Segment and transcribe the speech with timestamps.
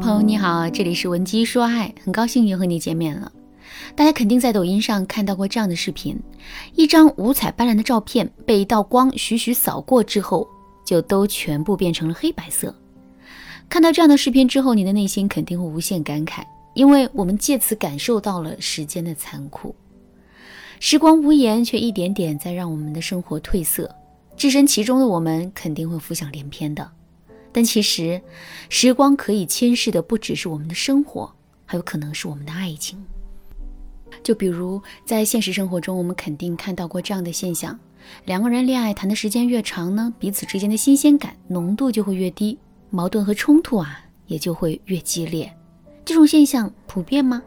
[0.00, 3.30] 朋友你好，这里是文姬说爱，很高兴又和你见面了。
[3.94, 6.18] 大家肯定在抖音上看到过这样的视频：
[6.74, 10.48] 一张五彩斑斓的照片被一道光徐徐扫过之后，
[10.84, 12.74] 就都全部变成了黑白色。
[13.68, 16.42] 看到这样的视频之后，你的内心肯定会无限感慨，
[16.74, 19.74] 因为我们借此感受到了时间的残酷。
[20.80, 23.90] 时光无言，却一点点在让我们的生活褪色。
[24.36, 26.90] 置身其中的我们肯定会浮想联翩的。
[27.54, 28.20] 但其实，
[28.68, 31.32] 时光可以侵蚀的不只是我们的生活，
[31.64, 33.00] 还有可能是我们的爱情。
[34.24, 37.78] 就比如在现实生活中，我们肯定看到过这样的现象：
[38.24, 42.58] 两个人恋爱谈的时间越长呢，彼此之间的新鲜感浓度就会越低，
[42.90, 45.56] 矛盾和冲突啊也就会越激烈。
[46.04, 47.40] 这种现象普遍吗？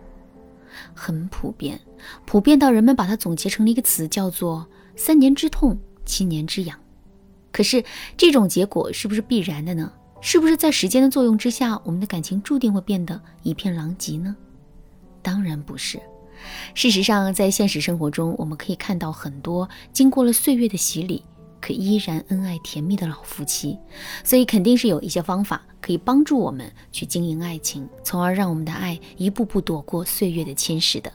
[0.94, 1.78] 很普遍，
[2.26, 6.80] 普遍到人们把它总结成了一个词，叫做“三年之痛，七年之痒”。
[7.58, 7.84] 可是
[8.16, 9.92] 这种结果是不是必然的呢？
[10.22, 14.36] 是不是在时间的作用之下，我们的感情注定会变得一片狼藉呢？
[15.24, 16.00] 当然不是。
[16.76, 21.24] 事实上，在现实生活中，我们可以看到很多经过了岁月的洗礼，
[21.60, 23.76] 可依然恩爱甜蜜的老夫妻。
[24.24, 31.12] 所以，肯定是有一些方法可以帮助我们去经营爱情，从而让我们的爱一步步躲过岁月的侵蚀的。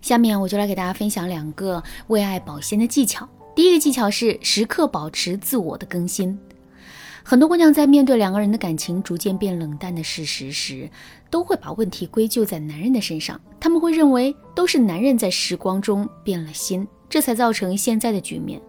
[0.00, 3.28] 下面我就来给大家分享两个为爱保鲜的技巧。
[3.54, 6.38] 第一个技巧是时刻保持自我的更新。
[7.22, 10.88] 很多姑娘在面对两个人的感情逐渐变冷淡的事实时，
[11.30, 13.38] 都会把问题归咎在男人的身上。
[13.60, 18.60] 他们会认为都是男人在时光中变了心，这才造成现在的局面。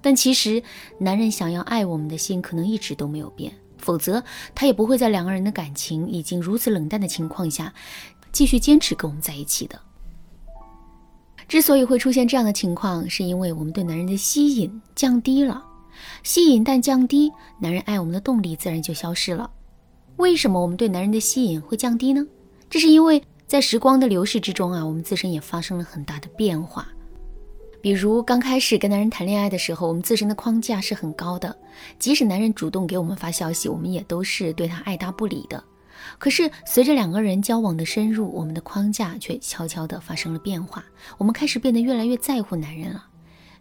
[0.00, 0.62] 但其实，
[0.98, 7.74] 男人想要爱我们的心可能一直都没有变，否则他也不会在两个人的感情已经如此冷淡的情况下，
[8.32, 9.78] 继续坚持跟我们在一起的。
[11.48, 15.64] 之所以会出现这样的情况，是因为我们对男人的吸引降低了。
[16.22, 19.50] 吸引但降低，男人爱我们的动力自然就消失了。
[20.16, 22.24] 为什么我们对男人的吸引会降低呢？
[22.68, 26.86] 这是因为在时光的流逝之中啊，我们自身也发生了很大的变化。
[27.80, 31.56] 比如刚开始跟男人谈恋爱的时候，我们自身的框架是很高的，
[31.98, 35.64] 即使男人主动给我们发消息，我们也都是对他爱答不理的。
[36.16, 40.84] 可是，随着两个人交往的深入，我们的框架却悄悄地发生了变化。
[41.18, 43.04] 我们开始变得越来越在乎男人了。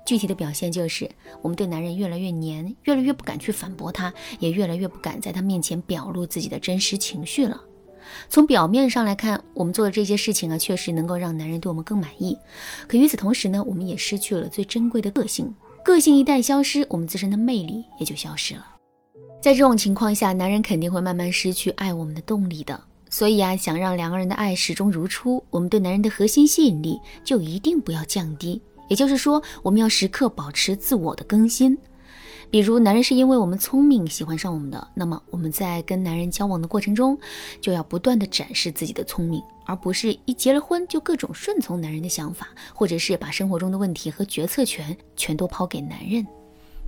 [0.06, 1.10] 具体的表现就是，
[1.42, 7.62] 我们对男人越来越黏，越来越不敢去反驳他，也越来越不敢在他面前表露自己的真实情绪了。
[8.30, 12.38] 从表面上来看，我们做的这些事情啊，确实能够让男人对我们更满意。
[12.88, 15.54] 可与此同时呢，我们也失去了最珍贵的个性。
[15.84, 18.77] 个性一旦消失，我们自身的魅力也就消失了。
[19.40, 22.80] 在这种情况下，男人肯定会慢慢失去爱我们的动力的。
[23.10, 28.62] 所以啊，想让两个人的爱始终如初，我们对男人的核心吸引力就一定不要降低。
[28.90, 31.78] 也就是说，我们要时刻保持自我的更新。
[32.50, 37.18] 比如，男人是因为我们聪明喜欢上我们的，那么我们在跟男人交往的过程中，
[37.62, 46.26] 就要不断的展示自己的聪明，而不是一结了婚就各种顺从男人的想法，或者是把生活中的问题和决策权全都抛给男人。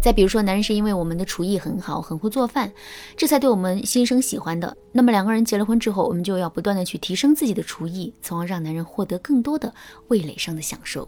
[0.01, 2.71] 再比如说，男人是因为我们的厨艺很好，很会做饭，
[3.17, 4.75] 这才对我们心生喜欢的。
[4.93, 9.73] 那么两个人结了婚之后，我们就要不断的去提升自己的厨艺，从而让男人获得更多的
[10.07, 11.07] 味蕾上的享受。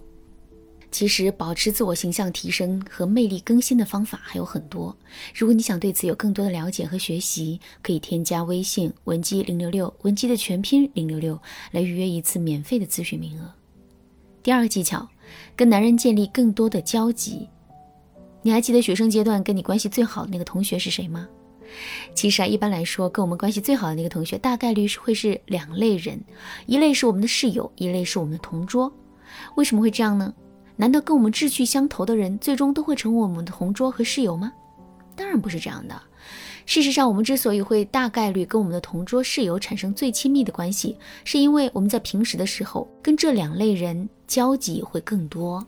[0.92, 4.94] 其实，保持自我形象提升和魅力更新的方法还有很多。
[5.34, 11.40] 如果你想对此有更多的了解和学习，可以添加微信文姬零六六，文姬的全拼零六六，
[11.72, 13.54] 来预约一次免费的咨询名额。
[14.44, 15.08] 第二个技巧，
[15.56, 17.48] 跟男人建立更多的交集。
[18.42, 21.28] 你还记得学生阶段跟你关系最好的那个同学是谁吗？
[22.14, 26.22] 其实啊，一般来说，跟我们关系最好的那个同学，大概率是会是两类人，
[26.66, 28.92] 一类是我们的室友，一类是我们的同桌。
[29.56, 30.34] 为什么会这样呢？
[30.76, 34.52] 难道跟我们志趣相投的人，最终都会成为我们的同桌和室友吗？
[35.16, 36.02] 当然不是这样的。
[36.66, 45.66] 事实上，我们之所以会大概率跟我们的同桌、室友产生最亲密的关系，是因为我们在平时的时候跟这两类人交集会更多。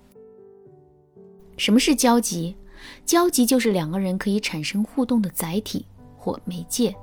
[1.55, 2.55] 什么是交集？
[3.05, 5.85] 交集就是两个人可以产生互动的载体
[6.17, 6.96] 或媒介，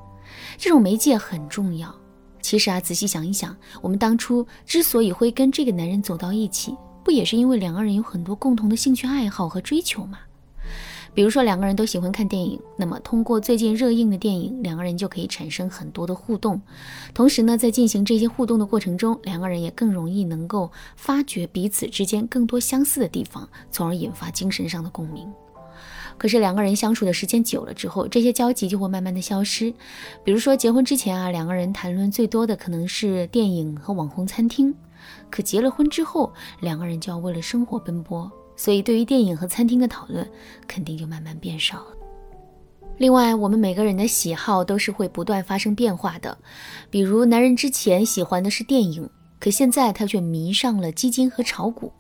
[0.57, 1.95] 这种媒介很重要。
[2.41, 6.75] 其实啊，仔细想一想，我们当初之所以会跟这个男人走到一起。
[7.03, 10.19] 不也是因为两个人有很多共同的兴趣爱好和追求吗？
[11.13, 16.61] 比如说两个人都喜欢看电影，那么通过最近热映的电影，两个人就可以产生很多的互动。
[17.13, 25.27] 同时呢，在进行这些互动的过程中，两个人也更容易能够发掘彼此之间更多相似的地方，从而引发精神上的共鸣。
[26.21, 29.73] 可是两个人相处的时间久了之后，这些交集就会慢慢的消失。
[30.23, 34.75] 比如说结婚之前啊，两个人谈论最多的可能是电影和网红餐厅。
[35.31, 36.31] 可结了婚之后，
[36.61, 40.31] 两个人就要为了生活奔波，所以对于电影和餐厅的讨论，
[40.69, 41.97] 肯定就慢慢变少了。
[42.99, 46.37] 另外，我们每个人的喜好都是会不断发生变化的。
[46.91, 49.09] 比如，男人之前喜欢的是电影，
[49.39, 51.91] 可现在他却迷上了基金和炒股。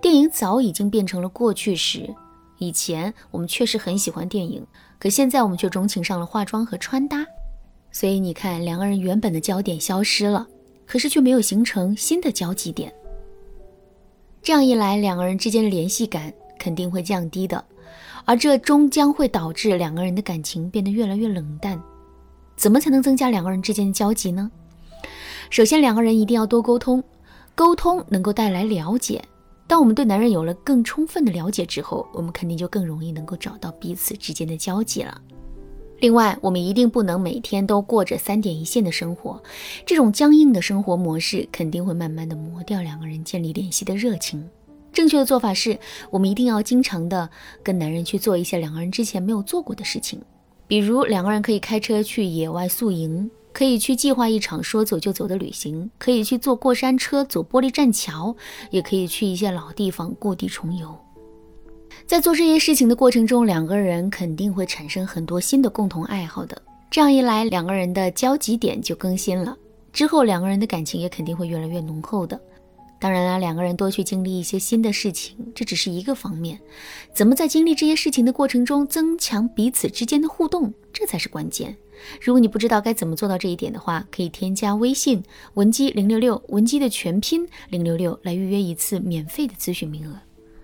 [0.00, 2.14] 电影早已经变成了过去时。
[2.58, 4.66] 以前我们确实很喜欢电影，
[4.98, 7.26] 可现在我们却钟情上了化妆和穿搭。
[7.92, 10.46] 所以你看，两个人原本的焦点消失了，
[10.86, 12.92] 可是却没有形成新的交集点。
[14.42, 17.64] 这样一来，两个人之间的联系感肯定会降低的。
[18.24, 21.80] 而这终将会导致两个人的感情变得越来越冷淡。
[22.56, 24.50] 怎么才能增加两个人之间的交集呢？
[25.48, 27.02] 首先，两个人一定要多沟通，
[27.54, 29.22] 沟通能够带来了解。
[29.68, 35.20] 当我们对男人有了更充分的了解之后，我们肯定就更容易能够找到彼此之间的交集了。
[35.98, 39.42] 另外，我们一定不能每天都过着三点一线的生活，
[39.86, 44.46] 这种僵硬的生活模式肯定会慢慢的磨掉两个人建立联系的热情。
[44.92, 45.78] 正确的做法是，
[46.10, 47.28] 我们一定要经常的
[47.62, 50.20] 跟男人去做一些两个人之前没有做过的事情，
[50.66, 58.36] 比如两个人可以开车去野外宿营，可以去计划一场说走就走的旅行，可以去坐过山车、走玻璃栈桥，
[58.70, 60.94] 也可以去一些老地方故地重游。
[62.04, 66.60] 在做这些事情的过程中，两个人肯定会产生很多新的共同爱好的。
[66.90, 69.56] 这样一来，两个人的交集点就更新了，
[69.90, 72.38] 之后两个人的感情也肯定会越来越浓厚的。
[73.00, 76.60] 当然了，两个人多去经历一些新的事情，这只是一个方面。
[77.14, 81.74] 怎么在经历这些事情的过程中增强彼此之间的互动，这才是关键。
[82.20, 85.22] 如果你不知道该怎么做到这一点的话，可以添加微信
[85.54, 90.18] 文姬零六六，文姬的全拼零六六，来预约一次免费的咨询名额。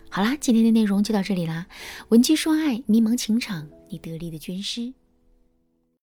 [0.08, 1.67] 好啦，今天的内容就到这里啦。
[2.08, 4.93] 文姬说爱，迷茫情场，你得力的军师。